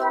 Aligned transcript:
Bonjour 0.00 0.08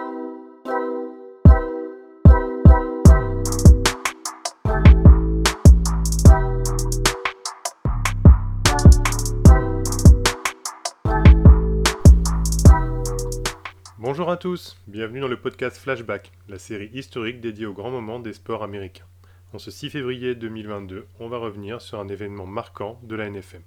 à 14.30 14.38
tous, 14.38 14.78
bienvenue 14.88 15.22
dans 15.22 15.28
le 15.28 15.42
podcast 15.42 15.78
Flashback, 15.78 16.32
la 16.48 16.60
série 16.60 16.92
historique 16.94 17.42
dédiée 17.42 17.66
aux 17.66 17.74
grands 17.74 17.90
moments 17.90 18.20
des 18.20 18.34
sports 18.34 18.62
américains. 18.62 19.08
En 19.54 19.58
ce 19.58 19.72
6 19.72 19.90
février 19.90 20.36
2022, 20.36 21.08
on 21.20 21.30
va 21.30 21.40
revenir 21.40 21.82
sur 21.82 22.00
un 22.00 22.10
événement 22.10 22.46
marquant 22.46 23.00
de 23.02 23.16
la 23.16 23.28
NFM. 23.28 23.64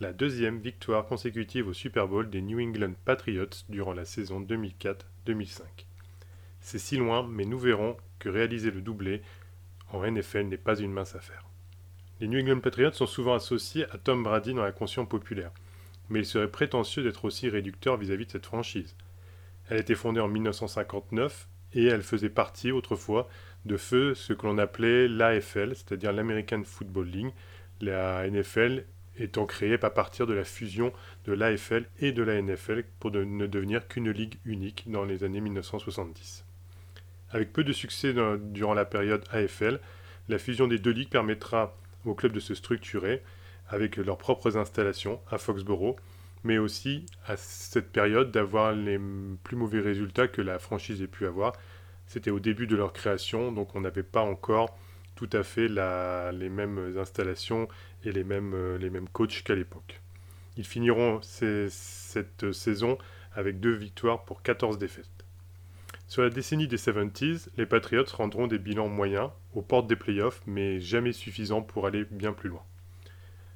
La 0.00 0.12
deuxième 0.12 0.60
victoire 0.60 1.06
consécutive 1.06 1.66
au 1.66 1.72
Super 1.72 2.06
Bowl 2.06 2.30
des 2.30 2.40
New 2.40 2.60
England 2.60 2.92
Patriots 3.04 3.64
durant 3.68 3.92
la 3.92 4.04
saison 4.04 4.38
2004-2005. 5.28 5.62
C'est 6.60 6.78
si 6.78 6.96
loin, 6.96 7.26
mais 7.28 7.44
nous 7.44 7.58
verrons 7.58 7.96
que 8.18 8.28
réaliser 8.28 8.70
le 8.70 8.80
doublé 8.80 9.22
en 9.92 10.04
NFL 10.04 10.44
n'est 10.44 10.56
pas 10.56 10.78
une 10.78 10.92
mince 10.92 11.14
affaire. 11.14 11.44
Les 12.20 12.28
New 12.28 12.40
England 12.40 12.60
Patriots 12.60 12.92
sont 12.92 13.06
souvent 13.06 13.34
associés 13.34 13.86
à 13.90 13.98
Tom 13.98 14.22
Brady 14.22 14.52
dans 14.52 14.64
la 14.64 14.72
conscience 14.72 15.08
populaire, 15.08 15.52
mais 16.08 16.20
il 16.20 16.26
serait 16.26 16.50
prétentieux 16.50 17.02
d'être 17.02 17.24
aussi 17.24 17.48
réducteur 17.48 17.96
vis-à-vis 17.96 18.26
de 18.26 18.32
cette 18.32 18.46
franchise. 18.46 18.96
Elle 19.68 19.76
a 19.76 19.80
été 19.80 19.94
fondée 19.94 20.20
en 20.20 20.28
1959 20.28 21.48
et 21.74 21.84
elle 21.84 22.02
faisait 22.02 22.30
partie 22.30 22.72
autrefois 22.72 23.28
de 23.66 23.76
feu 23.76 24.14
ce 24.14 24.32
que 24.32 24.46
l'on 24.46 24.58
appelait 24.58 25.08
l'AFL, 25.08 25.74
c'est-à-dire 25.76 26.12
l'American 26.12 26.62
Football 26.64 27.06
League, 27.06 27.32
la 27.80 28.28
NFL 28.28 28.84
étant 29.18 29.46
créée 29.46 29.78
à 29.82 29.90
partir 29.90 30.26
de 30.26 30.34
la 30.34 30.44
fusion 30.44 30.92
de 31.26 31.32
l'AFL 31.32 31.86
et 32.00 32.12
de 32.12 32.22
la 32.22 32.40
NFL 32.40 32.84
pour 33.00 33.10
ne 33.10 33.46
devenir 33.46 33.88
qu'une 33.88 34.10
ligue 34.10 34.38
unique 34.44 34.84
dans 34.86 35.04
les 35.04 35.24
années 35.24 35.40
1970. 35.40 36.44
Avec 37.30 37.52
peu 37.52 37.64
de 37.64 37.72
succès 37.72 38.14
durant 38.38 38.74
la 38.74 38.84
période 38.84 39.24
AFL, 39.30 39.80
la 40.28 40.38
fusion 40.38 40.66
des 40.66 40.78
deux 40.78 40.92
ligues 40.92 41.10
permettra 41.10 41.76
aux 42.04 42.14
clubs 42.14 42.32
de 42.32 42.40
se 42.40 42.54
structurer 42.54 43.22
avec 43.68 43.96
leurs 43.96 44.18
propres 44.18 44.56
installations 44.56 45.20
à 45.30 45.38
Foxborough 45.38 45.96
mais 46.44 46.58
aussi 46.58 47.06
à 47.26 47.36
cette 47.36 47.90
période 47.90 48.30
d'avoir 48.30 48.72
les 48.72 48.98
plus 49.42 49.56
mauvais 49.56 49.80
résultats 49.80 50.28
que 50.28 50.42
la 50.42 50.58
franchise 50.58 51.02
ait 51.02 51.06
pu 51.08 51.26
avoir. 51.26 51.52
C'était 52.06 52.30
au 52.30 52.40
début 52.40 52.66
de 52.66 52.76
leur 52.76 52.92
création, 52.92 53.52
donc 53.52 53.74
on 53.74 53.80
n'avait 53.80 54.02
pas 54.02 54.22
encore 54.22 54.76
tout 55.14 55.28
à 55.32 55.42
fait 55.42 55.68
les 55.68 56.48
mêmes 56.48 56.96
installations 56.96 57.68
et 58.04 58.12
les 58.12 58.24
mêmes, 58.24 58.54
euh, 58.54 58.78
les 58.78 58.90
mêmes 58.90 59.08
coachs 59.08 59.42
qu'à 59.42 59.54
l'époque. 59.54 60.00
Ils 60.56 60.64
finiront 60.66 61.20
cette 61.22 62.52
saison 62.52 62.98
avec 63.34 63.60
deux 63.60 63.74
victoires 63.74 64.24
pour 64.24 64.42
14 64.42 64.78
défaites. 64.78 65.06
Sur 66.08 66.22
la 66.22 66.30
décennie 66.30 66.66
des 66.66 66.78
70s, 66.78 67.48
les 67.56 67.66
Patriots 67.66 68.04
rendront 68.14 68.46
des 68.46 68.58
bilans 68.58 68.88
moyens 68.88 69.30
aux 69.54 69.62
portes 69.62 69.86
des 69.86 69.94
playoffs, 69.94 70.40
mais 70.46 70.80
jamais 70.80 71.12
suffisants 71.12 71.62
pour 71.62 71.86
aller 71.86 72.06
bien 72.10 72.32
plus 72.32 72.48
loin. 72.48 72.62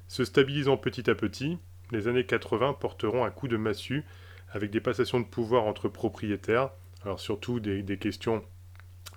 Se 0.07 0.23
stabilisant 0.23 0.77
petit 0.77 1.09
à 1.09 1.15
petit, 1.15 1.57
les 1.91 2.07
années 2.07 2.25
80 2.25 2.73
porteront 2.73 3.25
un 3.25 3.31
coup 3.31 3.47
de 3.47 3.57
massue 3.57 4.03
avec 4.51 4.69
des 4.69 4.81
passations 4.81 5.19
de 5.19 5.25
pouvoir 5.25 5.65
entre 5.65 5.89
propriétaires, 5.89 6.69
alors 7.03 7.19
surtout 7.19 7.59
des, 7.59 7.97
questions 7.97 8.43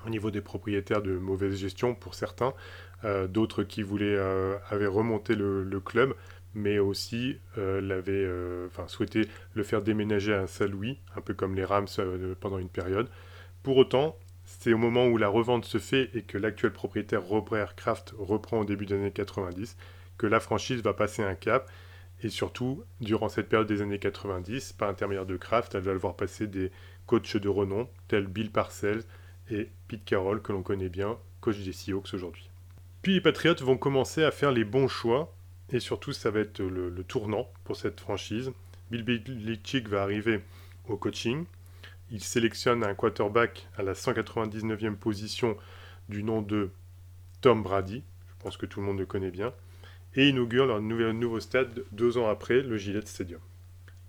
au 0.07 0.09
niveau 0.09 0.31
des 0.31 0.41
propriétaires 0.41 1.03
de 1.03 1.19
mauvaise 1.19 1.57
gestion 1.57 1.95
pour 1.95 2.15
certains, 2.15 2.55
d'autres 3.29 3.63
qui 3.63 3.83
voulaient 3.83 4.17
euh, 4.17 4.57
avaient 4.71 4.87
remonté 4.87 5.35
le, 5.35 5.81
club, 5.81 6.15
mais 6.55 6.79
aussi 6.79 7.39
euh, 7.59 7.81
l'avaient, 7.81 8.29
souhaité 8.89 9.29
le 9.55 9.63
faire 9.63 9.83
déménager 9.83 10.35
à 10.35 10.47
Saint-Louis, 10.47 10.99
un 11.17 11.21
peu 11.21 11.35
comme 11.35 11.55
les 11.55 11.65
Rams 11.65 11.89
pendant 12.41 12.59
une 12.59 12.69
période. 12.69 13.09
Pour 13.63 13.77
autant, 13.77 14.17
c'est 14.45 14.73
au 14.73 14.79
moment 14.79 15.07
où 15.07 15.17
la 15.19 15.29
revente 15.29 15.65
se 15.65 15.79
fait 15.79 16.11
et 16.15 16.23
que 16.23 16.39
l'actuel 16.39 16.73
propriétaire 16.73 17.23
Robert 17.23 17.75
Kraft 17.75 18.15
reprend 18.19 18.61
au 18.61 18.65
début 18.65 18.87
des 18.87 18.95
années 18.95 19.11
90 19.11 19.77
que 20.19 20.27
la 20.27 20.41
franchise 20.41 20.83
va 20.83 20.95
passer 20.95 21.23
un 21.23 21.35
cap 21.35 21.71
et 22.23 22.29
surtout, 22.29 22.85
durant 23.01 23.29
cette 23.29 23.49
période 23.49 23.69
des 23.69 23.83
années 23.83 23.99
90, 23.99 24.73
par 24.73 24.89
intermédiaire 24.89 25.27
de 25.27 25.37
Kraft, 25.37 25.75
elle 25.75 25.83
va 25.83 25.93
le 25.93 25.99
voir 25.99 26.17
passer 26.17 26.47
des 26.47 26.71
coachs 27.07 27.37
de 27.37 27.49
renom, 27.49 27.89
tels 28.09 28.27
Bill 28.27 28.51
Parcells 28.51 29.05
et 29.51 29.69
Pete 29.89 30.05
Carroll, 30.05 30.41
que 30.41 30.53
l'on 30.53 30.63
connaît 30.63 30.89
bien, 30.89 31.19
coach 31.41 31.59
des 31.59 31.73
Seahawks 31.73 32.15
aujourd'hui. 32.15 32.46
Puis 33.07 33.15
les 33.15 33.21
Patriots 33.21 33.55
vont 33.61 33.79
commencer 33.79 34.25
à 34.25 34.33
faire 34.33 34.51
les 34.51 34.65
bons 34.65 34.89
choix, 34.89 35.33
et 35.71 35.79
surtout 35.79 36.13
ça 36.13 36.33
va 36.33 36.41
être 36.41 36.61
le, 36.61 37.05
tournant 37.05 37.49
pour 37.63 37.77
cette 37.77 38.01
franchise. 38.01 38.51
Bill 38.91 39.05
Belichick 39.05 39.89
va 39.89 40.03
arriver 40.03 40.41
au 40.89 40.97
coaching. 40.97 41.45
Il 42.11 42.21
sélectionne 42.21 42.83
un 42.83 42.95
quarterback 42.97 43.69
à 43.77 43.85
la 43.85 43.93
199e 43.93 44.97
position 44.97 45.57
du 46.09 46.25
nom 46.25 46.43
de 46.43 46.71
Tom 47.43 47.63
Brady. 47.63 48.03
Je 48.27 48.43
pense 48.43 48.57
que 48.57 48.67
tout 48.67 48.81
le 48.81 48.87
monde 48.87 48.99
le 48.99 49.07
connaît 49.07 49.31
bien 49.31 49.55
et 50.17 50.29
inaugurent 50.29 50.67
leur 50.67 50.81
nouveau 50.81 51.39
stade 51.39 51.85
deux 51.93 52.19
ans 52.19 52.29
après, 52.29 52.61
le 52.61 52.77
Gillette 52.77 53.07
Stadium. 53.07 53.41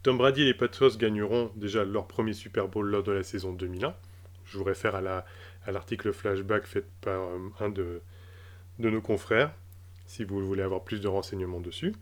Tom 0.02 0.18
Brady 0.18 0.42
et 0.42 0.46
les 0.46 0.56
Patriots 0.56 0.98
gagneront 0.98 1.52
déjà 1.56 1.86
leur 1.86 2.08
premier 2.08 2.34
Super 2.34 2.68
Bowl 2.68 2.90
lors 2.90 3.04
de 3.04 3.12
la 3.12 3.22
saison 3.22 3.54
2001. 3.54 3.94
Je 4.46 4.58
vous 4.58 4.64
réfère 4.64 4.96
à 4.96 5.72
l'article 5.72 6.12
flashback 6.14 6.66
fait 6.66 6.88
par 7.02 7.22
euh, 7.22 7.50
un 7.60 7.70
de, 7.70 8.02
de 8.80 8.90
nos 8.90 9.02
confrères, 9.02 9.54
si 10.06 10.24
vous 10.24 10.46
voulez 10.46 10.64
avoir 10.64 10.84
plus 10.84 11.02
de 11.02 11.08
renseignements 11.08 11.60
dessus. 11.60 11.94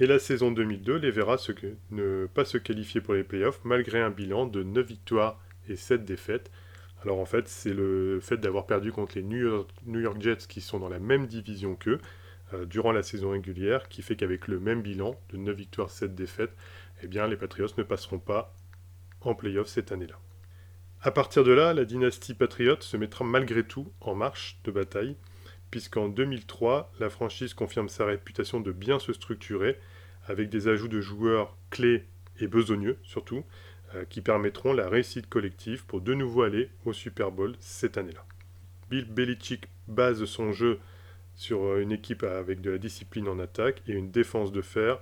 Et 0.00 0.06
la 0.06 0.18
saison 0.18 0.52
2002 0.52 0.96
les 0.96 1.10
verra 1.10 1.36
ne 1.90 2.26
pas 2.26 2.44
se 2.44 2.58
qualifier 2.58 3.00
pour 3.00 3.14
les 3.14 3.24
playoffs 3.24 3.60
malgré 3.64 4.00
un 4.00 4.10
bilan 4.10 4.46
de 4.46 4.62
9 4.62 4.86
victoires 4.86 5.40
et 5.68 5.76
7 5.76 6.04
défaites. 6.04 6.50
Alors 7.02 7.18
en 7.18 7.24
fait, 7.24 7.48
c'est 7.48 7.74
le 7.74 8.20
fait 8.20 8.36
d'avoir 8.36 8.66
perdu 8.66 8.92
contre 8.92 9.16
les 9.16 9.22
New 9.22 10.00
York 10.00 10.20
Jets 10.20 10.46
qui 10.48 10.60
sont 10.60 10.78
dans 10.78 10.88
la 10.88 10.98
même 10.98 11.26
division 11.26 11.74
qu'eux, 11.74 11.98
euh, 12.54 12.64
durant 12.64 12.92
la 12.92 13.02
saison 13.02 13.30
régulière, 13.30 13.88
qui 13.88 14.02
fait 14.02 14.16
qu'avec 14.16 14.46
le 14.48 14.60
même 14.60 14.82
bilan 14.82 15.18
de 15.30 15.36
9 15.36 15.56
victoires, 15.56 15.90
7 15.90 16.14
défaites, 16.14 16.54
eh 17.02 17.06
bien, 17.06 17.26
les 17.26 17.36
Patriots 17.36 17.68
ne 17.76 17.82
passeront 17.82 18.18
pas 18.18 18.54
en 19.20 19.34
playoff 19.34 19.68
cette 19.68 19.92
année-là. 19.92 20.18
À 21.02 21.10
partir 21.10 21.44
de 21.44 21.52
là, 21.52 21.74
la 21.74 21.84
dynastie 21.84 22.34
Patriots 22.34 22.80
se 22.80 22.96
mettra 22.96 23.24
malgré 23.24 23.64
tout 23.64 23.92
en 24.00 24.14
marche 24.14 24.58
de 24.64 24.70
bataille, 24.70 25.16
puisqu'en 25.70 26.08
2003, 26.08 26.92
la 27.00 27.10
franchise 27.10 27.54
confirme 27.54 27.88
sa 27.88 28.04
réputation 28.06 28.60
de 28.60 28.72
bien 28.72 28.98
se 28.98 29.12
structurer, 29.12 29.78
avec 30.26 30.50
des 30.50 30.68
ajouts 30.68 30.88
de 30.88 31.00
joueurs 31.00 31.56
clés 31.70 32.04
et 32.40 32.46
besogneux 32.46 32.98
surtout, 33.02 33.44
euh, 33.94 34.04
qui 34.04 34.20
permettront 34.20 34.72
la 34.72 34.88
réussite 34.88 35.28
collective 35.28 35.86
pour 35.86 36.00
de 36.00 36.14
nouveau 36.14 36.42
aller 36.42 36.70
au 36.84 36.92
Super 36.92 37.30
Bowl 37.30 37.56
cette 37.60 37.96
année-là. 37.96 38.24
Bill 38.90 39.06
Belichick 39.06 39.66
base 39.86 40.24
son 40.26 40.52
jeu 40.52 40.78
sur 41.34 41.64
euh, 41.64 41.80
une 41.80 41.92
équipe 41.92 42.22
avec 42.22 42.60
de 42.60 42.70
la 42.70 42.78
discipline 42.78 43.28
en 43.28 43.38
attaque 43.38 43.82
et 43.86 43.92
une 43.92 44.10
défense 44.10 44.52
de 44.52 44.60
fer. 44.60 45.00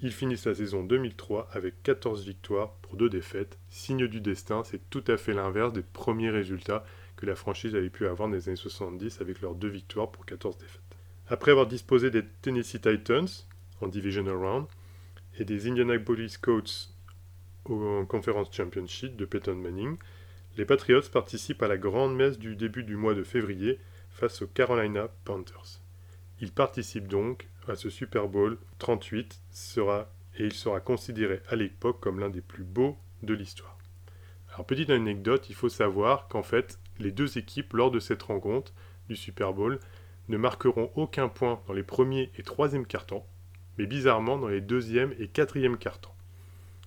Ils 0.00 0.12
finissent 0.12 0.46
la 0.46 0.54
saison 0.54 0.82
2003 0.82 1.48
avec 1.52 1.82
14 1.82 2.24
victoires 2.24 2.72
pour 2.82 2.96
2 2.96 3.08
défaites. 3.08 3.58
Signe 3.68 4.06
du 4.06 4.20
destin, 4.20 4.62
c'est 4.64 4.88
tout 4.90 5.04
à 5.06 5.16
fait 5.16 5.34
l'inverse 5.34 5.72
des 5.72 5.82
premiers 5.82 6.30
résultats 6.30 6.84
la 7.26 7.34
franchise 7.34 7.74
avait 7.74 7.90
pu 7.90 8.06
avoir 8.06 8.28
dans 8.28 8.34
les 8.34 8.48
années 8.48 8.56
70 8.56 9.20
avec 9.20 9.40
leurs 9.40 9.54
2 9.54 9.68
victoires 9.68 10.10
pour 10.10 10.26
14 10.26 10.58
défaites. 10.58 10.80
Après 11.28 11.50
avoir 11.50 11.66
disposé 11.66 12.10
des 12.10 12.24
Tennessee 12.42 12.80
Titans 12.80 13.28
en 13.80 13.88
Divisional 13.88 14.36
Round 14.36 14.66
et 15.38 15.44
des 15.44 15.68
Indianapolis 15.68 16.36
Colts 16.40 16.94
en 17.64 18.04
Conference 18.06 18.48
Championship 18.52 19.16
de 19.16 19.24
Peyton 19.24 19.54
Manning, 19.54 19.96
les 20.56 20.64
Patriots 20.64 21.08
participent 21.12 21.62
à 21.62 21.68
la 21.68 21.78
grande 21.78 22.14
messe 22.14 22.38
du 22.38 22.56
début 22.56 22.84
du 22.84 22.96
mois 22.96 23.14
de 23.14 23.22
février 23.22 23.78
face 24.10 24.42
aux 24.42 24.46
Carolina 24.46 25.08
Panthers. 25.24 25.80
Il 26.40 26.52
participe 26.52 27.08
donc 27.08 27.48
à 27.68 27.76
ce 27.76 27.88
Super 27.88 28.28
Bowl 28.28 28.58
38 28.78 29.40
sera, 29.50 30.12
et 30.36 30.44
il 30.44 30.52
sera 30.52 30.80
considéré 30.80 31.40
à 31.48 31.56
l'époque 31.56 32.00
comme 32.00 32.20
l'un 32.20 32.28
des 32.28 32.40
plus 32.40 32.64
beaux 32.64 32.98
de 33.22 33.32
l'histoire. 33.32 33.78
Alors 34.52 34.66
petite 34.66 34.90
anecdote, 34.90 35.48
il 35.48 35.54
faut 35.54 35.70
savoir 35.70 36.28
qu'en 36.28 36.42
fait 36.42 36.78
les 37.02 37.12
deux 37.12 37.38
équipes 37.38 37.74
lors 37.74 37.90
de 37.90 38.00
cette 38.00 38.22
rencontre 38.22 38.72
du 39.08 39.16
Super 39.16 39.52
Bowl 39.52 39.78
ne 40.28 40.36
marqueront 40.36 40.90
aucun 40.94 41.28
point 41.28 41.60
dans 41.66 41.74
les 41.74 41.82
premiers 41.82 42.30
et 42.38 42.42
troisième 42.42 42.86
cartons, 42.86 43.24
mais 43.76 43.86
bizarrement 43.86 44.38
dans 44.38 44.48
les 44.48 44.60
deuxième 44.60 45.14
et 45.18 45.28
quatrième 45.28 45.76
cartons. 45.76 46.10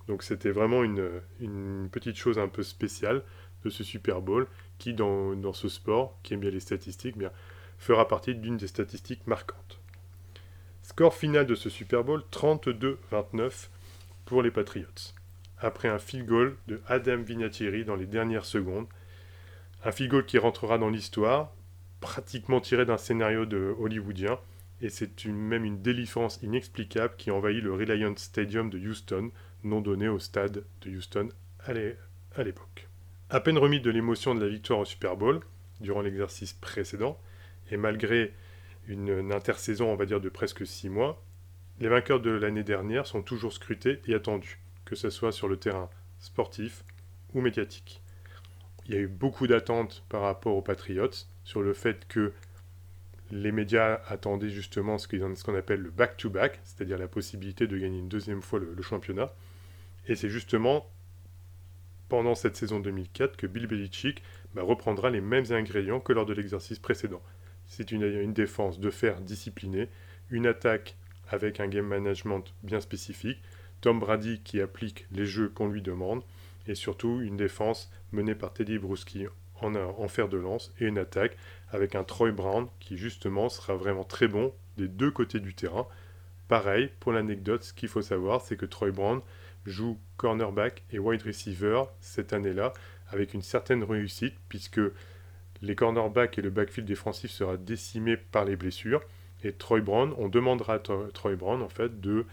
Donc 0.08 0.22
c'était 0.22 0.50
vraiment 0.50 0.84
une, 0.84 1.88
petite 1.90 2.16
chose 2.16 2.38
un 2.38 2.48
peu 2.48 2.62
spéciale 2.62 3.22
de 3.64 3.70
ce 3.70 3.84
Super 3.84 4.20
Bowl 4.20 4.46
qui, 4.78 4.94
dans, 4.94 5.52
ce 5.52 5.68
sport, 5.68 6.18
qui 6.22 6.34
aime 6.34 6.40
bien 6.40 6.50
les 6.50 6.60
statistiques, 6.60 7.16
fera 7.78 8.08
partie 8.08 8.34
d'une 8.34 8.56
des 8.56 8.68
statistiques 8.68 9.26
marquantes. 9.26 9.80
Score 10.82 11.14
final 11.14 11.46
de 11.46 11.54
ce 11.54 11.68
Super 11.68 12.04
Bowl 12.04 12.22
32-29 12.30 13.68
pour 14.24 14.42
les 14.42 14.50
Patriots. 14.50 15.12
Après 15.58 15.88
un 15.88 15.98
field 15.98 16.26
goal 16.26 16.56
de 16.68 16.80
Adam 16.86 17.18
Vinatieri 17.18 17.84
dans 17.84 17.96
les 17.96 18.06
dernières 18.06 18.44
secondes. 18.44 18.86
Un 19.86 20.06
goal 20.08 20.26
qui 20.26 20.38
rentrera 20.38 20.78
dans 20.78 20.90
l'histoire, 20.90 21.54
pratiquement 22.00 22.60
tiré 22.60 22.84
d'un 22.84 22.96
scénario 22.96 23.46
de 23.46 23.72
hollywoodien. 23.78 24.40
Et 24.80 24.88
c'est 24.88 25.24
même 25.26 25.64
une 25.64 25.80
délivrance 25.80 26.40
inexplicable 26.42 27.14
qui 27.16 27.30
envahit 27.30 27.62
le 27.62 27.72
Reliant 27.72 28.16
Stadium 28.16 28.68
de 28.68 28.78
Houston, 28.78 29.30
nom 29.62 29.80
donné 29.80 30.08
au 30.08 30.18
stade 30.18 30.64
de 30.80 30.90
Houston 30.90 31.28
à 31.60 31.72
l'époque. 31.72 32.88
À 33.30 33.38
peine 33.38 33.58
remis 33.58 33.80
de 33.80 33.90
l'émotion 33.90 34.34
de 34.34 34.40
la 34.44 34.48
victoire 34.48 34.80
au 34.80 34.84
Super 34.84 35.16
Bowl 35.16 35.40
durant 35.80 36.02
l'exercice 36.02 36.52
précédent, 36.52 37.20
et 37.70 37.76
malgré 37.76 38.34
une, 38.88 39.32
intersaison, 39.32 39.92
on 39.92 39.96
va 39.96 40.04
dire, 40.04 40.20
de 40.20 40.28
presque 40.28 40.66
six 40.66 40.88
mois, 40.88 41.22
les 41.78 41.88
vainqueurs 41.88 42.20
de 42.20 42.30
l'année 42.30 42.64
dernière 42.64 43.06
sont 43.06 43.22
toujours 43.22 43.52
scrutés 43.52 44.00
et 44.08 44.14
attendus, 44.14 44.58
que 44.84 44.96
ce 44.96 45.10
soit 45.10 45.30
sur 45.30 45.46
le 45.46 45.58
terrain 45.58 45.88
sportif 46.18 46.82
ou 47.34 47.40
médiatique. 47.40 48.02
Il 48.88 48.94
y 48.94 48.98
a 48.98 49.00
eu 49.00 49.08
beaucoup 49.08 49.46
d'attentes 49.46 50.04
par 50.08 50.22
rapport 50.22 50.56
aux 50.56 50.62
Patriots 50.62 51.10
sur 51.44 51.62
le 51.62 51.72
fait 51.72 52.06
que 52.08 52.32
les 53.30 53.50
médias 53.50 54.00
attendaient 54.06 54.50
justement 54.50 54.98
ce 54.98 55.08
qu'on 55.08 55.56
appelle 55.56 55.80
le 55.80 55.90
back-to-back, 55.90 56.60
c'est-à-dire 56.62 56.98
la 56.98 57.08
possibilité 57.08 57.66
de 57.66 57.76
gagner 57.76 57.98
une 57.98 58.08
deuxième 58.08 58.42
fois 58.42 58.60
le, 58.60 58.82
championnat. 58.82 59.32
Et 60.06 60.14
c'est 60.14 60.30
justement 60.30 60.88
pendant 62.08 62.36
cette 62.36 62.56
saison 62.56 62.78
2004 62.78 63.36
que 63.36 63.48
Bill 63.48 63.66
Belichick 63.66 64.22
bah, 64.54 64.62
reprendra 64.62 65.10
les 65.10 65.20
mêmes 65.20 65.50
ingrédients 65.50 65.98
que 65.98 66.12
lors 66.12 66.26
de 66.26 66.34
l'exercice 66.34 66.78
précédent. 66.78 67.20
C'est 67.66 67.90
une, 67.90 68.32
défense 68.32 68.78
de 68.78 68.90
fer 68.90 69.20
disciplinée, 69.20 69.88
une 70.30 70.46
attaque 70.46 70.96
avec 71.28 71.58
un 71.58 71.66
game 71.66 71.86
management 71.86 72.44
bien 72.62 72.80
spécifique, 72.80 73.42
Tom 73.80 73.98
Brady 73.98 74.40
qui 74.44 74.60
applique 74.60 75.06
les 75.10 75.26
jeux 75.26 75.48
qu'on 75.48 75.66
lui 75.66 75.82
demande, 75.82 76.22
et 76.66 76.74
surtout 76.74 77.20
une 77.20 77.36
défense 77.36 77.90
menée 78.12 78.34
par 78.34 78.52
Teddy 78.52 78.78
Bruschi 78.78 79.26
en, 79.60 79.74
en, 79.74 80.08
fer 80.08 80.28
de 80.28 80.36
lance 80.36 80.72
et 80.80 80.86
une 80.86 80.98
attaque 80.98 81.36
avec 81.70 81.94
un 81.94 82.04
Troy 82.04 82.30
Brown 82.30 82.68
qui 82.80 82.96
justement 82.96 83.48
sera 83.48 83.74
vraiment 83.74 84.04
très 84.04 84.28
bon 84.28 84.52
des 84.76 84.88
deux 84.88 85.10
côtés 85.10 85.40
du 85.40 85.54
terrain. 85.54 85.86
Pareil, 86.48 86.90
pour 87.00 87.12
l'anecdote, 87.12 87.64
ce 87.64 87.72
qu'il 87.72 87.88
faut 87.88 88.02
savoir, 88.02 88.40
c'est 88.40 88.56
que 88.56 88.66
Troy 88.66 88.90
Brown 88.90 89.20
joue 89.64 89.98
cornerback 90.16 90.84
et 90.92 90.98
wide 90.98 91.22
receiver 91.22 91.84
cette 92.00 92.32
année-là 92.32 92.72
avec 93.08 93.34
une 93.34 93.42
certaine 93.42 93.82
réussite 93.82 94.34
puisque 94.48 94.80
les 95.62 95.74
cornerbacks 95.74 96.38
et 96.38 96.42
le 96.42 96.50
backfield 96.50 96.86
défensif 96.86 97.30
sera 97.30 97.56
décimé 97.56 98.16
par 98.16 98.44
les 98.44 98.56
blessures. 98.56 99.02
Et 99.42 99.52
Troy 99.52 99.80
Brown, 99.80 100.14
on 100.18 100.28
demandera 100.28 100.74
à 100.74 100.78
Troy 100.78 101.36
Brown 101.36 101.62
en 101.62 101.68
fait 101.68 102.00
de 102.00 102.26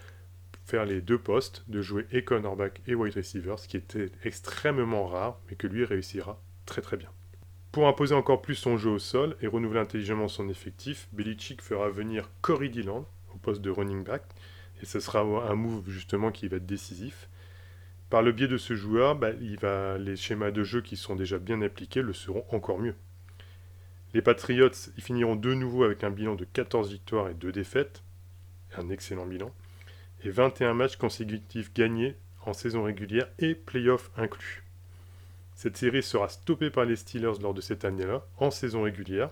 faire 0.65 0.85
les 0.85 1.01
deux 1.01 1.17
postes, 1.17 1.63
de 1.67 1.81
jouer 1.81 2.05
et 2.11 2.23
cornerback 2.23 2.81
et 2.87 2.95
wide 2.95 3.15
receiver, 3.15 3.55
ce 3.57 3.67
qui 3.67 3.77
était 3.77 4.11
extrêmement 4.23 5.07
rare, 5.07 5.39
mais 5.49 5.55
que 5.55 5.67
lui 5.67 5.85
réussira 5.85 6.41
très 6.65 6.81
très 6.81 6.97
bien. 6.97 7.09
Pour 7.71 7.87
imposer 7.87 8.15
encore 8.15 8.41
plus 8.41 8.55
son 8.55 8.77
jeu 8.77 8.91
au 8.91 8.99
sol 8.99 9.35
et 9.41 9.47
renouveler 9.47 9.79
intelligemment 9.79 10.27
son 10.27 10.47
effectif, 10.47 11.07
Belichick 11.11 11.61
fera 11.61 11.89
venir 11.89 12.29
Corey 12.41 12.69
Dillon 12.69 13.05
au 13.33 13.37
poste 13.37 13.61
de 13.61 13.71
running 13.71 14.03
back, 14.03 14.23
et 14.81 14.85
ce 14.85 14.99
sera 14.99 15.21
un 15.21 15.55
move 15.55 15.89
justement 15.89 16.31
qui 16.31 16.47
va 16.47 16.57
être 16.57 16.65
décisif. 16.65 17.29
Par 18.09 18.21
le 18.21 18.31
biais 18.31 18.47
de 18.47 18.57
ce 18.57 18.75
joueur, 18.75 19.15
bah, 19.15 19.31
va, 19.59 19.97
les 19.97 20.15
schémas 20.15 20.51
de 20.51 20.63
jeu 20.63 20.81
qui 20.81 20.95
sont 20.95 21.15
déjà 21.15 21.39
bien 21.39 21.61
appliqués 21.63 22.03
le 22.03 22.13
seront 22.13 22.45
encore 22.51 22.79
mieux. 22.79 22.95
Les 24.13 24.21
Patriots 24.21 24.69
ils 24.95 25.03
finiront 25.03 25.35
de 25.35 25.53
nouveau 25.55 25.83
avec 25.83 26.03
un 26.03 26.11
bilan 26.11 26.35
de 26.35 26.45
14 26.45 26.91
victoires 26.91 27.29
et 27.29 27.33
2 27.33 27.51
défaites, 27.51 28.03
un 28.77 28.89
excellent 28.89 29.25
bilan, 29.25 29.51
et 30.23 30.29
21 30.29 30.73
matchs 30.73 30.95
consécutifs 30.95 31.73
gagnés 31.73 32.15
en 32.45 32.53
saison 32.53 32.83
régulière 32.83 33.29
et 33.39 33.55
playoff 33.55 34.11
inclus. 34.17 34.63
Cette 35.55 35.77
série 35.77 36.03
sera 36.03 36.29
stoppée 36.29 36.69
par 36.69 36.85
les 36.85 36.95
Steelers 36.95 37.39
lors 37.41 37.53
de 37.53 37.61
cette 37.61 37.85
année-là, 37.85 38.25
en 38.37 38.51
saison 38.51 38.83
régulière, 38.83 39.29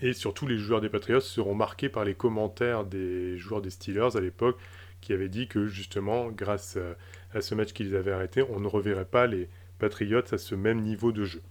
et 0.00 0.12
surtout 0.12 0.46
les 0.46 0.56
joueurs 0.56 0.80
des 0.80 0.88
Patriots 0.88 1.20
seront 1.20 1.54
marqués 1.54 1.88
par 1.88 2.04
les 2.04 2.14
commentaires 2.14 2.84
des 2.84 3.36
joueurs 3.36 3.60
des 3.60 3.70
Steelers 3.70 4.16
à 4.16 4.20
l'époque 4.20 4.58
qui 5.00 5.12
avaient 5.12 5.28
dit 5.28 5.48
que 5.48 5.66
justement, 5.66 6.28
grâce 6.28 6.78
à 7.34 7.40
ce 7.40 7.54
match 7.54 7.72
qu'ils 7.72 7.96
avaient 7.96 8.12
arrêté, 8.12 8.42
on 8.42 8.60
ne 8.60 8.66
reverrait 8.66 9.04
pas 9.04 9.26
les 9.26 9.48
Patriots 9.78 10.32
à 10.32 10.38
ce 10.38 10.54
même 10.54 10.80
niveau 10.80 11.12
de 11.12 11.24
jeu. 11.24 11.42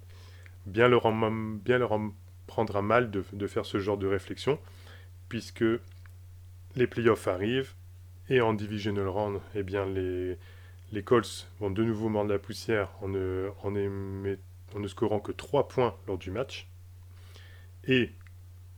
Bien 0.65 0.87
leur, 0.87 1.11
bien 1.11 1.77
leur 1.77 1.99
prendra 2.47 2.81
mal 2.81 3.11
de, 3.11 3.47
faire 3.47 3.65
ce 3.65 3.79
genre 3.79 3.97
de 3.97 4.07
réflexion, 4.07 4.59
puisque 5.29 5.65
les 6.75 6.87
playoffs 6.87 7.27
arrivent, 7.27 7.73
et 8.29 8.41
en 8.41 8.53
Divisional 8.53 9.07
Round, 9.07 9.41
eh 9.55 9.63
bien 9.63 9.85
les, 9.85 10.37
Colts 11.03 11.47
vont 11.59 11.71
de 11.71 11.83
nouveau 11.83 12.09
mordre 12.09 12.31
la 12.31 12.39
poussière 12.39 12.89
en 13.01 13.07
ne, 13.07 14.87
scorant 14.87 15.19
que 15.19 15.31
3 15.31 15.67
points 15.67 15.95
lors 16.07 16.17
du 16.17 16.31
match. 16.31 16.69
Et 17.85 18.11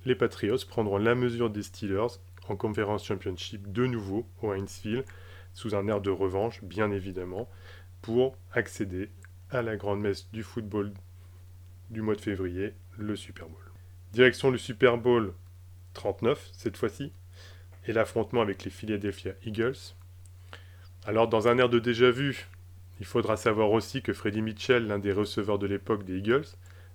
les 0.06 0.16
Patriots 0.16 0.66
prendront 0.68 0.98
la 0.98 1.16
mesure 1.16 1.50
des 1.50 1.64
Steelers 1.64 2.20
en 2.48 2.56
Conference 2.56 3.06
Championship 3.06 3.72
de 3.72 3.86
nouveau 3.86 4.26
au 4.42 4.52
Heinz 4.52 4.84
sous 5.54 5.76
un 5.76 5.88
air 5.88 6.00
de 6.00 6.10
revanche, 6.10 6.64
bien 6.64 6.92
évidemment, 6.92 7.50
pour 8.02 8.38
accéder 8.54 9.10
à 9.50 9.62
la 9.62 9.76
grande 9.76 10.00
messe 10.00 10.32
du 10.32 10.44
football 10.44 10.94
du 11.90 12.02
mois 12.02 12.16
de 12.16 12.22
février, 12.22 12.74
le 12.98 13.18
Super 13.18 13.48
Bowl. 13.50 13.60
Direction 14.14 14.50
le 14.50 14.58
Super 14.58 14.98
Bowl 14.98 15.34
39 15.94 16.50
cette 16.54 16.78
fois-ci, 16.78 17.12
et 17.88 17.94
l'affrontement 17.94 18.42
avec 18.42 18.64
les 18.64 18.72
Philadelphia 18.72 19.34
Eagles. 19.46 19.96
Alors 21.06 21.28
dans 21.28 21.48
un 21.48 21.58
air 21.58 21.70
de 21.70 21.80
déjà-vu, 21.80 22.48
il 23.00 23.06
faudra 23.06 23.36
savoir 23.36 23.72
aussi 23.72 24.02
que 24.02 24.14
Freddie 24.14 24.44
Mitchell, 24.44 24.88
l'un 24.88 25.00
des 25.00 25.12
receveurs 25.12 25.58
de 25.58 25.66
l'époque 25.66 26.04
des 26.04 26.20
Eagles, 26.20 26.46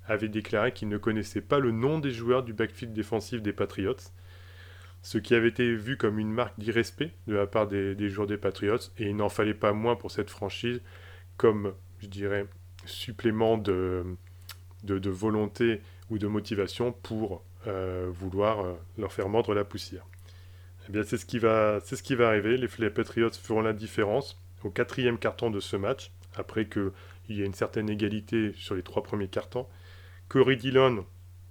avait 0.06 0.28
déclaré 0.28 0.72
qu'il 0.72 0.88
ne 0.88 0.98
connaissait 0.98 1.40
pas 1.40 1.58
le 1.58 1.72
nom 1.72 1.98
des 1.98 2.12
joueurs 2.12 2.44
du 2.44 2.52
backfield 2.52 2.92
défensif 2.92 3.42
des 3.42 3.52
Patriots, 3.52 3.96
ce 5.02 5.18
qui 5.18 5.34
avait 5.34 5.48
été 5.48 5.74
vu 5.74 5.96
comme 5.96 6.18
une 6.18 6.30
marque 6.30 6.58
d'irrespect 6.58 7.12
de 7.26 7.34
la 7.34 7.46
part 7.46 7.66
des, 7.66 8.08
joueurs 8.08 8.26
des 8.26 8.36
Patriots, 8.36 8.78
et 8.98 9.08
il 9.08 9.16
n'en 9.16 9.28
fallait 9.28 9.54
pas 9.54 9.72
moins 9.72 9.96
pour 9.96 10.10
cette 10.10 10.30
franchise 10.30 10.80
comme, 11.36 11.74
je 12.00 12.06
dirais, 12.06 12.46
supplément 12.84 13.58
de, 13.58 14.04
volonté 14.84 15.80
ou 16.10 16.18
de 16.18 16.26
motivation 16.26 16.92
pour 16.92 17.42
euh, 17.66 18.08
vouloir 18.10 18.60
euh, 18.60 18.74
leur 18.96 19.12
faire 19.12 19.28
mordre 19.28 19.54
la 19.54 19.64
poussière. 19.64 20.06
Eh 20.88 20.92
bien, 20.92 21.02
c'est 21.02 21.18
ce 21.18 21.26
qui 21.26 21.38
va, 21.38 21.80
c'est 21.84 21.96
ce 21.96 22.02
qui 22.02 22.14
va 22.14 22.28
arriver. 22.28 22.56
Les, 22.56 22.68
les 22.78 22.90
Patriots 22.90 23.30
feront 23.30 23.60
la 23.60 23.72
différence 23.72 24.40
au 24.62 24.70
quatrième 24.70 25.18
carton 25.18 25.50
de 25.50 25.60
ce 25.60 25.76
match, 25.76 26.12
après 26.34 26.68
qu'il 26.68 26.90
y 27.28 27.42
ait 27.42 27.46
une 27.46 27.54
certaine 27.54 27.90
égalité 27.90 28.52
sur 28.56 28.74
les 28.74 28.82
trois 28.82 29.02
premiers 29.02 29.28
cartons. 29.28 29.66
Corey 30.28 30.56
Dillon, 30.56 31.04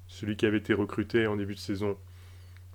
celui 0.08 0.36
qui 0.38 0.46
avait 0.46 0.58
été 0.58 0.74
recruté 0.74 1.28
en 1.28 1.36
début 1.36 1.56
de 1.56 1.60
saison, 1.60 1.98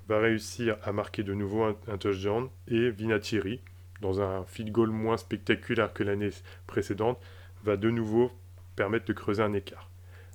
va 0.09 0.19
réussir 0.19 0.77
à 0.83 0.93
marquer 0.93 1.23
de 1.23 1.35
nouveau 1.35 1.65
un, 1.65 1.99
touchdown 1.99 2.49
et 2.69 2.91
Vinatieri, 2.91 3.61
dans 4.01 4.21
un 4.21 4.45
field 4.45 4.73
goal 4.73 4.91
moins 4.91 5.17
spectaculaire 5.17 5.93
que 5.93 6.03
l'année 6.03 6.31
précédente, 6.67 7.21
va 7.63 7.77
de 7.77 7.91
nouveau 7.91 8.33
permettre 8.77 9.05
de 9.05 9.13
creuser 9.13 9.43
un 9.43 9.53
écart. 9.53 9.91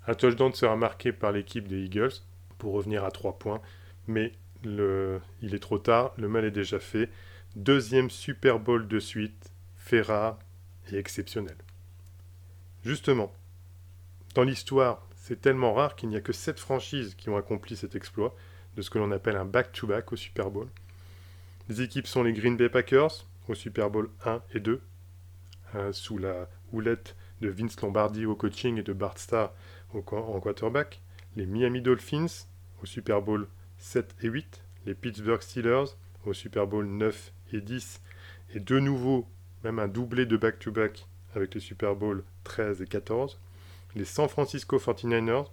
Un 0.07 0.13
touchdown 0.13 0.53
sera 0.53 0.75
marqué 0.75 1.11
par 1.11 1.31
l'équipe 1.31 1.67
des 1.67 1.83
Eagles 1.83 2.13
pour 2.57 2.73
revenir 2.73 3.03
à 3.03 3.11
3 3.11 3.39
points, 3.39 3.61
mais 4.07 4.33
il 4.63 5.53
est 5.53 5.59
trop 5.59 5.77
tard, 5.77 6.13
le 6.17 6.27
mal 6.27 6.45
est 6.45 6.51
déjà 6.51 6.79
fait. 6.79 7.09
Deuxième 7.55 8.09
Super 8.09 8.59
Bowl 8.59 8.87
de 8.87 8.99
suite, 8.99 9.51
fait 9.75 10.01
rare 10.01 10.39
et 10.91 10.97
exceptionnel. 10.97 11.55
Justement, 12.83 13.31
dans 14.33 14.43
l'histoire, 14.43 15.07
c'est 15.15 15.41
tellement 15.41 15.73
rare 15.73 15.95
qu'il 15.95 16.09
n'y 16.09 16.17
a 16.17 16.21
que 16.21 16.33
7 16.33 16.59
franchises 16.59 17.15
qui 17.15 17.29
ont 17.29 17.37
accompli 17.37 17.75
cet 17.75 17.95
exploit, 17.95 18.35
de 18.75 18.81
ce 18.81 18.89
que 18.89 18.97
l'on 18.97 19.11
appelle 19.11 19.37
un 19.37 19.45
back-to-back 19.45 20.11
au 20.11 20.15
Super 20.15 20.51
Bowl. 20.51 20.67
Les 21.69 21.81
équipes 21.81 22.07
sont 22.07 22.23
les 22.23 22.33
Green 22.33 22.57
Bay 22.57 22.69
Packers 22.69 23.25
au 23.47 23.55
Super 23.55 23.89
Bowl 23.89 24.09
1 24.25 24.41
et 24.53 24.59
2, 24.59 24.81
euh, 25.75 25.93
sous 25.93 26.17
la 26.17 26.49
houlette 26.73 27.15
de 27.41 27.49
Vince 27.49 27.79
Lombardi 27.81 28.25
au 28.25 28.35
coaching 28.35 28.77
et 28.79 28.83
de 28.83 28.93
Bart 28.93 29.17
Starr 29.17 29.51
en 29.93 30.01
quarterback, 30.01 31.01
les 31.35 31.45
Miami 31.45 31.81
Dolphins 31.81 32.47
au 32.83 32.85
Super 32.85 33.21
Bowl 33.21 33.47
7 33.85 34.15
et 34.23 34.27
8, 34.29 34.63
les 34.87 34.95
Pittsburgh 34.95 35.41
Steelers 35.41 35.95
au 36.25 36.33
Super 36.33 36.65
Bowl 36.65 36.87
9 36.87 37.31
et 37.53 37.61
10, 37.61 38.01
et 38.55 38.59
de 38.59 38.79
nouveau 38.79 39.27
même 39.63 39.77
un 39.77 39.87
doublé 39.87 40.25
de 40.25 40.37
back-to-back 40.37 41.07
avec 41.35 41.53
les 41.53 41.59
Super 41.59 41.95
Bowl 41.95 42.23
13 42.45 42.81
et 42.81 42.87
14, 42.87 43.39
les 43.95 44.03
San 44.03 44.27
Francisco 44.27 44.79
49ers 44.79 45.45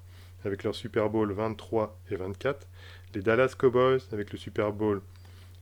avec 0.46 0.64
leur 0.64 0.74
Super 0.74 1.10
Bowl 1.10 1.30
23 1.30 2.00
et 2.10 2.16
24, 2.16 2.66
les 3.14 3.20
Dallas 3.20 3.54
Cowboys 3.56 4.00
avec 4.12 4.32
le 4.32 4.38
Super 4.38 4.72
Bowl 4.72 5.02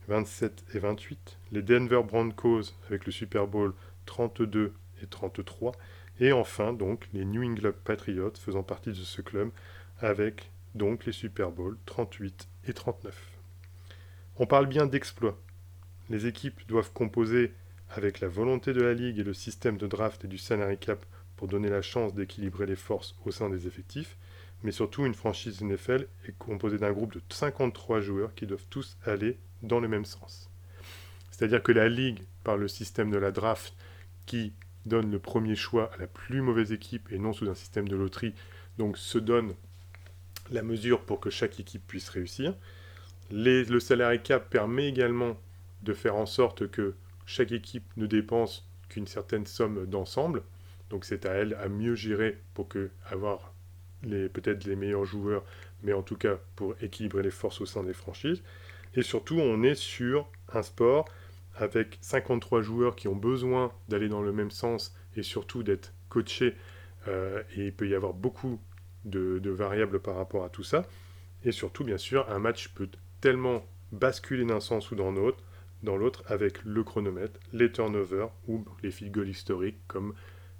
27 0.07 0.63
et 0.73 0.79
28, 0.79 1.37
les 1.51 1.61
Denver 1.61 2.01
Broncos 2.03 2.73
avec 2.87 3.05
le 3.05 3.11
Super 3.11 3.47
Bowl 3.47 3.73
32 4.05 4.73
et 5.03 5.07
33, 5.07 5.73
et 6.21 6.31
enfin 6.31 6.71
donc 6.71 7.09
les 7.13 7.25
New 7.25 7.43
England 7.43 7.73
Patriots 7.83 8.33
faisant 8.39 8.63
partie 8.63 8.91
de 8.91 8.95
ce 8.95 9.21
club 9.21 9.51
avec 9.99 10.49
donc 10.75 11.05
les 11.05 11.11
Super 11.11 11.51
Bowls 11.51 11.77
38 11.85 12.47
et 12.67 12.73
39. 12.73 13.31
On 14.37 14.45
parle 14.45 14.67
bien 14.67 14.85
d'exploit. 14.85 15.39
Les 16.09 16.27
équipes 16.27 16.67
doivent 16.67 16.91
composer 16.93 17.53
avec 17.89 18.19
la 18.19 18.27
volonté 18.27 18.73
de 18.73 18.81
la 18.81 18.93
Ligue 18.93 19.19
et 19.19 19.23
le 19.23 19.33
système 19.33 19.77
de 19.77 19.87
draft 19.87 20.23
et 20.25 20.27
du 20.27 20.37
salary 20.37 20.77
cap 20.77 21.05
pour 21.35 21.47
donner 21.47 21.69
la 21.69 21.81
chance 21.81 22.13
d'équilibrer 22.13 22.65
les 22.65 22.75
forces 22.75 23.15
au 23.25 23.31
sein 23.31 23.49
des 23.49 23.67
effectifs, 23.67 24.17
mais 24.63 24.71
surtout 24.71 25.05
une 25.05 25.13
franchise 25.13 25.61
NFL 25.61 26.07
est 26.27 26.37
composée 26.37 26.77
d'un 26.77 26.91
groupe 26.91 27.13
de 27.13 27.21
53 27.29 27.99
joueurs 27.99 28.33
qui 28.35 28.45
doivent 28.45 28.65
tous 28.69 28.97
aller 29.05 29.37
dans 29.63 29.79
le 29.79 29.87
même 29.87 30.05
sens. 30.05 30.49
C'est-à-dire 31.31 31.63
que 31.63 31.71
la 31.71 31.89
Ligue, 31.89 32.21
par 32.43 32.57
le 32.57 32.67
système 32.67 33.09
de 33.09 33.17
la 33.17 33.31
draft, 33.31 33.73
qui 34.25 34.53
donne 34.85 35.11
le 35.11 35.19
premier 35.19 35.55
choix 35.55 35.91
à 35.93 35.97
la 35.97 36.07
plus 36.07 36.41
mauvaise 36.41 36.71
équipe 36.71 37.11
et 37.11 37.19
non 37.19 37.33
sous 37.33 37.49
un 37.49 37.55
système 37.55 37.87
de 37.87 37.95
loterie, 37.95 38.33
donc 38.77 38.97
se 38.97 39.17
donne 39.17 39.53
la 40.51 40.61
mesure 40.61 41.01
pour 41.01 41.19
que 41.19 41.29
chaque 41.29 41.59
équipe 41.59 41.85
puisse 41.87 42.09
réussir. 42.09 42.53
le 43.31 43.79
salarié 43.79 44.19
cap 44.19 44.49
permet 44.49 44.87
également 44.87 45.37
de 45.83 45.93
faire 45.93 46.15
en 46.15 46.25
sorte 46.25 46.69
que 46.69 46.93
chaque 47.25 47.51
équipe 47.51 47.85
ne 47.97 48.05
dépense 48.05 48.67
qu'une 48.89 49.07
certaine 49.07 49.45
somme 49.45 49.85
d'ensemble. 49.85 50.43
Donc 50.89 51.05
c'est 51.05 51.25
à 51.25 51.31
elle 51.31 51.53
à 51.55 51.69
mieux 51.69 51.95
gérer 51.95 52.37
pour 52.53 52.67
que 52.67 52.91
avoir 53.09 53.53
peut-être 54.01 54.65
les 54.65 54.75
meilleurs 54.75 55.05
joueurs, 55.05 55.43
mais 55.83 55.93
en 55.93 56.01
tout 56.01 56.17
cas 56.17 56.37
pour 56.55 56.75
équilibrer 56.81 57.23
les 57.23 57.31
forces 57.31 57.61
au 57.61 57.65
sein 57.65 57.83
des 57.83 57.93
franchises. 57.93 58.43
Et 58.95 59.03
surtout, 59.03 59.39
on 59.39 59.63
est 59.63 59.75
sur 59.75 60.29
un 60.53 60.63
sport 60.63 61.05
avec 61.55 61.97
53 62.01 62.61
joueurs 62.61 62.95
qui 62.95 63.07
ont 63.07 63.15
besoin 63.15 63.71
d'aller 63.87 64.09
dans 64.09 64.21
le 64.21 64.33
même 64.33 64.51
sens 64.51 64.95
et 65.15 65.23
surtout 65.23 65.63
d'être 65.63 65.93
coachés. 66.09 66.55
Euh, 67.07 67.41
et 67.55 67.67
il 67.67 67.73
peut 67.73 67.87
y 67.87 67.95
avoir 67.95 68.13
beaucoup 68.13 68.59
de, 69.05 69.49
variables 69.49 69.99
par 69.99 70.15
rapport 70.15 70.43
à 70.43 70.49
tout 70.49 70.63
ça. 70.63 70.85
Et 71.43 71.51
surtout, 71.51 71.83
bien 71.83 71.97
sûr, 71.97 72.29
un 72.29 72.39
match 72.39 72.69
peut 72.69 72.89
tellement 73.19 73.65
basculer 73.91 74.45
d'un 74.45 74.59
sens 74.59 74.91
ou 74.91 74.95
dans 74.95 75.11
l'autre, 75.11 75.43
dans 75.83 75.97
l'autre 75.97 76.23
avec 76.27 76.63
le 76.63 76.83
chronomètre, 76.83 77.39
les 77.53 77.71
turnovers 77.71 78.29
ou 78.47 78.63
les 78.83 78.91
field 78.91 79.11
goals 79.11 79.29
historiques 79.29 79.79
comme 79.87 80.13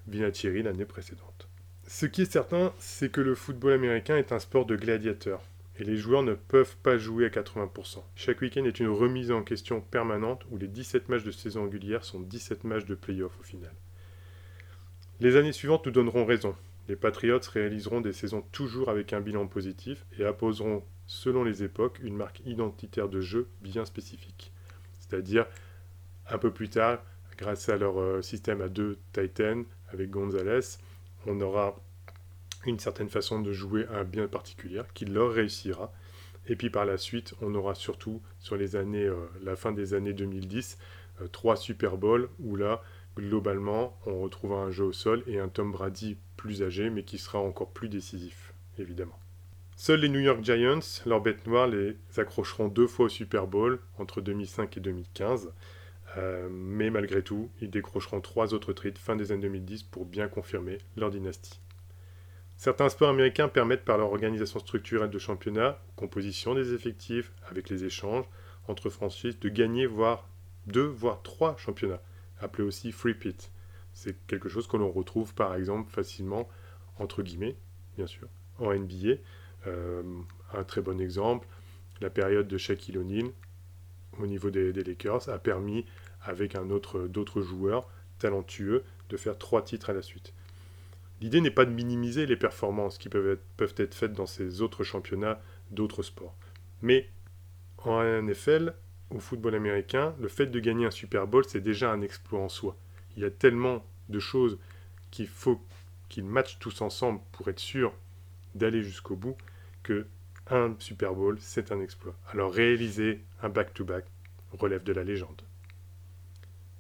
Vinatieri 0.07 0.63
l'année 0.63 0.86
précédente. 0.86 1.48
Ce 1.88 2.05
qui 2.05 2.24
est 2.24 2.31
certain, 2.31 2.74
c'est 2.79 3.12
que 3.12 3.21
le 3.21 3.36
football 3.36 3.74
américain 3.74 4.17
est 4.17 4.31
un 4.31 4.39
sport 4.39 4.65
de 4.65 4.75
gladiateurs 4.75 5.41
et 5.77 5.83
les 5.83 5.98
joueurs 5.98 6.24
ne 6.24 6.33
peuvent 6.33 6.77
pas 6.77 6.98
jouer 6.98 7.25
à 7.25 7.29
80%. 7.29 8.03
Chaque 8.15 8.41
week-end 8.41 8.65
est 8.65 8.79
une 8.79 8.89
remise 8.89 9.31
en 9.31 9.43
question 9.43 9.81
permanente 9.81 10.45
où 10.51 10.57
les 10.57 10.67
17 10.67 11.10
matchs 11.10 11.24
de 11.24 11.31
saison 11.31 11.63
régulière 11.63 12.05
sont 12.05 12.19
17 12.19 12.63
matchs 12.63 12.86
de 12.86 12.95
play-off 12.95 13.31
au 13.39 13.43
final. 13.43 13.74
Les 15.19 15.36
années 15.36 15.51
suivantes 15.51 15.86
nous 15.86 15.91
donneront 15.91 16.25
raison. 16.25 16.55
Les 16.88 16.95
Patriots 16.95 17.39
réaliseront 17.51 18.01
des 18.01 18.13
saisons 18.13 18.41
toujours 18.51 18.89
avec 18.89 19.13
un 19.13 19.21
bilan 19.21 19.47
positif 19.47 20.05
et 20.17 20.25
apposeront, 20.25 20.83
selon 21.07 21.43
les 21.43 21.63
époques, 21.63 22.00
une 22.03 22.15
marque 22.15 22.41
identitaire 22.45 23.09
de 23.09 23.21
jeu 23.21 23.47
bien 23.61 23.85
spécifique. 23.85 24.51
C'est-à-dire, 25.00 25.45
un 26.29 26.38
peu 26.38 26.51
plus 26.51 26.69
tard, 26.69 27.03
grâce 27.38 27.69
à 27.69 27.77
leur 27.77 28.00
euh, 28.00 28.21
système 28.21 28.61
à 28.61 28.69
deux 28.69 28.97
Titan 29.13 29.63
avec 29.91 30.09
Gonzalez, 30.09 30.77
on 31.25 31.39
aura 31.41 31.75
une 32.65 32.79
certaine 32.79 33.09
façon 33.09 33.41
de 33.41 33.51
jouer 33.51 33.85
un 33.91 34.03
bien 34.03 34.27
particulier 34.27 34.81
qui 34.93 35.05
leur 35.05 35.31
réussira. 35.31 35.91
Et 36.47 36.55
puis 36.55 36.69
par 36.69 36.85
la 36.85 36.97
suite, 36.97 37.33
on 37.41 37.53
aura 37.55 37.75
surtout 37.75 38.21
sur 38.39 38.55
les 38.55 38.75
années, 38.75 39.05
euh, 39.05 39.15
la 39.43 39.55
fin 39.55 39.71
des 39.71 39.93
années 39.93 40.13
2010, 40.13 40.77
euh, 41.21 41.27
trois 41.27 41.55
Super 41.55 41.97
Bowls 41.97 42.29
où 42.39 42.55
là, 42.55 42.81
globalement, 43.18 43.98
on 44.06 44.22
retrouvera 44.22 44.63
un 44.63 44.72
jeu 44.72 44.86
au 44.86 44.94
sol 44.94 45.24
et 45.27 45.39
un 45.39 45.50
Tom 45.50 45.72
Brady 45.72 46.18
plus 46.38 46.63
âgé, 46.63 46.89
mais 46.89 47.03
qui 47.03 47.18
sera 47.18 47.39
encore 47.39 47.72
plus 47.72 47.89
décisif, 47.89 48.53
évidemment. 48.77 49.20
Seuls 49.75 50.01
les 50.01 50.10
New 50.10 50.20
York 50.20 50.44
Giants, 50.44 51.01
leur 51.06 51.22
bête 51.22 51.48
noire, 51.48 51.68
les 51.68 51.98
accrocheront 52.18 52.68
deux 52.68 52.88
fois 52.88 53.06
au 53.06 53.10
Super 53.10 53.48
Bowl 53.48 53.80
entre 53.98 54.22
2005 54.22 54.77
et 54.77 54.80
2015. 54.80 55.51
Euh, 56.18 56.50
mais 56.51 56.89
malgré 56.89 57.24
tout, 57.24 57.50
ils 57.62 57.70
décrocheront 57.70 58.22
trois 58.22 58.53
autres 58.53 58.74
titres 58.74 59.00
fin 59.00 59.15
des 59.15 59.32
années 59.32 59.44
2010 59.44 59.84
pour 59.84 60.06
bien 60.06 60.27
confirmer 60.27 60.77
leur 60.98 61.10
dynastie. 61.10 61.60
Certains 62.58 62.89
sports 62.89 63.10
américains 63.10 63.48
permettent 63.48 63.86
par 63.86 63.98
leur 63.98 64.12
organisation 64.12 64.60
structurelle 64.60 65.10
de 65.10 65.18
championnat, 65.18 65.80
composition 65.96 66.53
des 66.53 66.74
effectifs, 66.74 67.32
avec 67.50 67.70
les 67.70 67.86
échanges 67.86 68.25
entre 68.68 68.89
franchises, 68.89 69.39
de 69.39 69.50
gagner 69.50 69.88
voire 69.88 70.27
deux, 70.68 70.86
voire 70.86 71.24
trois 71.24 71.58
championnats, 71.58 72.01
appelés 72.41 72.63
aussi 72.63 72.91
free 72.91 73.13
pit. 73.13 73.51
C'est 73.93 74.15
quelque 74.27 74.50
chose 74.50 74.67
que 74.67 74.77
l'on 74.77 74.91
retrouve 74.91 75.33
par 75.33 75.55
exemple 75.55 75.89
facilement, 75.91 76.48
entre 76.98 77.24
guillemets, 77.24 77.55
bien 77.98 78.07
sûr, 78.07 78.27
en 78.60 78.74
NBA. 78.74 79.15
Euh, 79.67 80.03
un 80.53 80.63
très 80.63 80.81
bon 80.81 81.00
exemple, 81.00 81.48
la 82.01 82.10
période 82.10 82.48
de 82.48 82.57
Shaquille 82.57 82.98
O'Neal 82.98 83.31
au 84.19 84.27
niveau 84.27 84.50
des, 84.50 84.74
des, 84.74 84.83
Lakers 84.83 85.29
a 85.29 85.39
permis, 85.39 85.86
avec 86.21 86.55
un 86.55 86.69
autre 86.69 87.07
d'autres 87.07 87.41
joueurs 87.41 87.88
talentueux, 88.19 88.83
de 89.10 89.17
faire 89.17 89.38
trois 89.38 89.63
titres 89.63 89.89
à 89.89 89.93
la 89.93 90.01
suite. 90.01 90.33
L'idée 91.21 91.41
n'est 91.41 91.51
pas 91.51 91.65
de 91.65 91.71
minimiser 91.71 92.25
les 92.25 92.36
performances 92.36 92.98
qui 92.98 93.10
peuvent 93.10 93.33
être, 93.33 93.43
peuvent 93.55 93.75
être 93.77 93.93
faites 93.93 94.13
dans 94.13 94.25
ces 94.25 94.62
autres 94.62 94.83
championnats 94.83 95.39
d'autres 95.69 96.03
sports. 96.03 96.36
Mais 96.81 97.10
en 97.77 98.03
NFL, 98.03 98.74
au 99.13 99.20
football 99.20 99.56
américain, 99.56 100.15
le 100.20 100.27
fait 100.27 100.48
de 100.48 100.60
gagner 100.60 100.86
un 100.86 100.91
Super 100.91 101.27
Bowl, 101.27 101.44
c'est 101.46 101.62
déjà 101.62 101.91
un 101.91 102.01
exploit 102.01 102.39
en 102.39 102.50
soi. 102.50 102.75
Il 103.15 103.24
y 103.24 103.25
a 103.25 103.32
tellement 103.32 103.86
de 104.10 104.20
choses 104.20 104.58
qu'il 105.12 105.27
faut 105.27 105.62
qu'ils 106.10 106.25
matchent 106.25 106.60
tous 106.60 106.82
ensemble 106.82 107.22
pour 107.32 107.48
être 107.48 107.60
sûr 107.60 107.94
d'aller 108.56 108.82
jusqu'au 108.84 109.15
bout 109.15 109.38
que 109.84 110.06
un 110.50 110.75
Super 110.80 111.13
Bowl, 111.13 111.38
c'est 111.39 111.72
un 111.72 111.80
exploit. 111.80 112.15
Alors 112.32 112.53
réaliser 112.53 113.22
un 113.41 113.50
back-to-back 113.50 114.06
-back 114.06 114.60
relève 114.60 114.84
de 114.84 114.94
la 114.94 115.03
légende. 115.03 115.41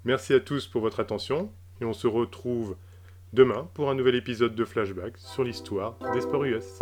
Merci 0.03 0.33
à 0.33 0.39
tous 0.39 0.67
pour 0.67 0.81
votre 0.81 0.99
attention 0.99 1.51
et 1.79 1.85
on 1.85 1.93
se 1.93 2.07
retrouve 2.07 2.75
demain 3.33 3.69
pour 3.73 3.89
un 3.89 3.95
nouvel 3.95 4.15
épisode 4.15 4.55
de 4.55 4.65
Flashback 4.65 5.17
sur 5.17 5.43
l'histoire 5.43 5.97
des 6.13 6.21
sports 6.21 6.45
US. 6.45 6.79